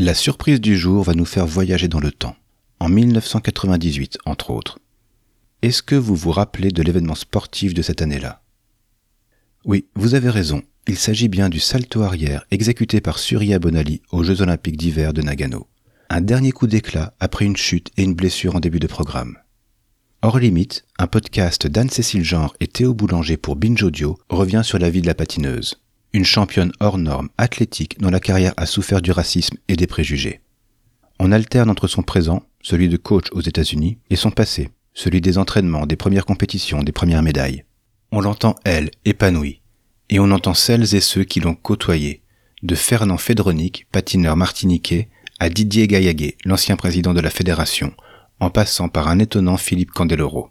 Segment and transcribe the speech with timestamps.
[0.00, 2.36] La surprise du jour va nous faire voyager dans le temps,
[2.78, 4.78] en 1998 entre autres.
[5.60, 8.40] Est-ce que vous vous rappelez de l'événement sportif de cette année-là?
[9.64, 14.22] Oui, vous avez raison, il s'agit bien du salto arrière exécuté par Surya Bonali aux
[14.22, 15.66] Jeux olympiques d'hiver de Nagano.
[16.10, 19.36] Un dernier coup d'éclat après une chute et une blessure en début de programme.
[20.22, 24.90] Hors limite, un podcast d'Anne-Cécile Genre et Théo Boulanger pour Binge Audio revient sur la
[24.90, 25.80] vie de la patineuse.
[26.14, 30.40] Une championne hors norme, athlétique, dont la carrière a souffert du racisme et des préjugés.
[31.18, 35.36] On alterne entre son présent, celui de coach aux États-Unis, et son passé, celui des
[35.36, 37.64] entraînements, des premières compétitions, des premières médailles.
[38.10, 39.60] On l'entend, elle, épanouie,
[40.08, 42.22] et on entend celles et ceux qui l'ont côtoyée,
[42.62, 47.92] de Fernand Fédronic, patineur martiniquais, à Didier Gaillaguet, l'ancien président de la fédération,
[48.40, 50.50] en passant par un étonnant Philippe Candeloro.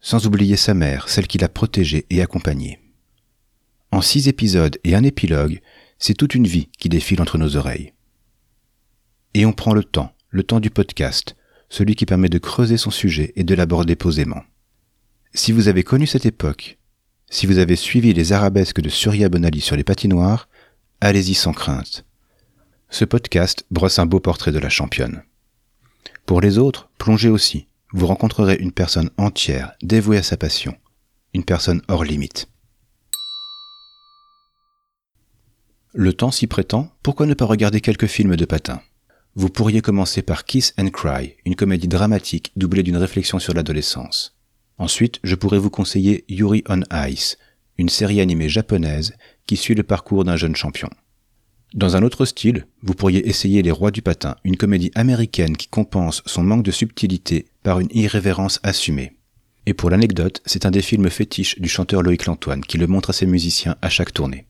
[0.00, 2.78] Sans oublier sa mère, celle qui l'a protégé et accompagné.
[3.98, 5.60] En six épisodes et un épilogue,
[5.98, 7.94] c'est toute une vie qui défile entre nos oreilles.
[9.34, 11.34] Et on prend le temps, le temps du podcast,
[11.68, 14.44] celui qui permet de creuser son sujet et de l'aborder posément.
[15.34, 16.78] Si vous avez connu cette époque,
[17.28, 20.48] si vous avez suivi les arabesques de Surya Bonali sur les patinoires,
[21.00, 22.04] allez-y sans crainte.
[22.90, 25.24] Ce podcast brosse un beau portrait de la championne.
[26.24, 27.66] Pour les autres, plongez aussi.
[27.92, 30.76] Vous rencontrerez une personne entière, dévouée à sa passion,
[31.34, 32.48] une personne hors limite.
[35.94, 38.80] Le temps s'y prétend, pourquoi ne pas regarder quelques films de patins
[39.38, 44.36] vous pourriez commencer par Kiss and Cry, une comédie dramatique doublée d'une réflexion sur l'adolescence.
[44.78, 47.38] Ensuite, je pourrais vous conseiller Yuri on Ice,
[47.78, 49.14] une série animée japonaise
[49.46, 50.90] qui suit le parcours d'un jeune champion.
[51.72, 55.68] Dans un autre style, vous pourriez essayer Les Rois du Patin, une comédie américaine qui
[55.68, 59.18] compense son manque de subtilité par une irrévérence assumée.
[59.66, 63.10] Et pour l'anecdote, c'est un des films fétiches du chanteur Loïc Lantoine qui le montre
[63.10, 64.46] à ses musiciens à chaque tournée.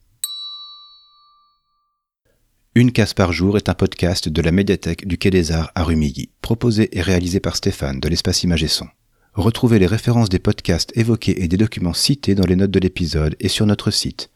[2.74, 5.84] Une case par jour est un podcast de la médiathèque du Quai des Arts à
[5.84, 8.86] Rumilly, proposé et réalisé par Stéphane de l'espace Image et Son.
[9.32, 13.36] Retrouvez les références des podcasts évoqués et des documents cités dans les notes de l'épisode
[13.40, 14.28] et sur notre site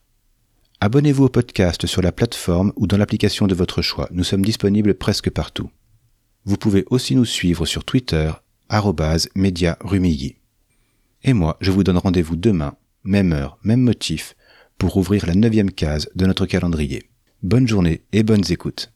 [0.79, 4.07] Abonnez-vous au podcast sur la plateforme ou dans l'application de votre choix.
[4.11, 5.69] Nous sommes disponibles presque partout.
[6.45, 8.31] Vous pouvez aussi nous suivre sur Twitter,
[9.35, 9.77] média
[11.23, 12.75] Et moi, je vous donne rendez-vous demain
[13.05, 14.35] même heure, même motif,
[14.77, 17.09] pour ouvrir la neuvième case de notre calendrier.
[17.43, 18.91] Bonne journée et bonnes écoutes.